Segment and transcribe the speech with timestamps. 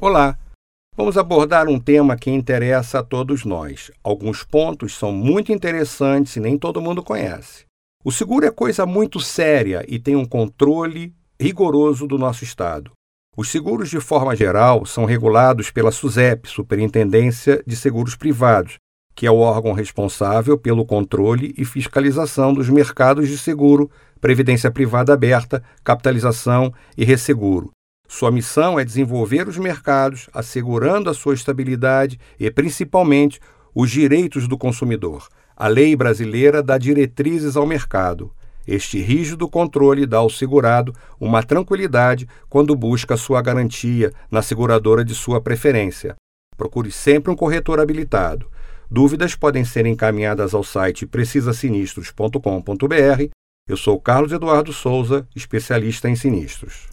[0.00, 0.38] Olá!
[0.96, 3.90] Vamos abordar um tema que interessa a todos nós.
[4.00, 7.64] Alguns pontos são muito interessantes e nem todo mundo conhece.
[8.04, 12.92] O seguro é coisa muito séria e tem um controle rigoroso do nosso Estado.
[13.36, 18.76] Os seguros, de forma geral, são regulados pela SUSEP, Superintendência de Seguros Privados,
[19.16, 23.90] que é o órgão responsável pelo controle e fiscalização dos mercados de seguro,
[24.20, 27.72] previdência privada aberta, capitalização e resseguro.
[28.10, 33.38] Sua missão é desenvolver os mercados, assegurando a sua estabilidade e, principalmente,
[33.74, 35.28] os direitos do consumidor.
[35.54, 38.32] A lei brasileira dá diretrizes ao mercado.
[38.66, 45.14] Este rígido controle dá ao segurado uma tranquilidade quando busca sua garantia na seguradora de
[45.14, 46.16] sua preferência.
[46.56, 48.50] Procure sempre um corretor habilitado.
[48.90, 53.30] Dúvidas podem ser encaminhadas ao site precisasinistros.com.br.
[53.68, 56.88] Eu sou Carlos Eduardo Souza, especialista em sinistros.